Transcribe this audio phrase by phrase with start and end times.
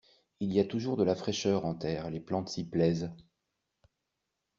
[0.39, 3.11] Il y a toujours de la fraîcheur en terre, les plantes s’y plaisent.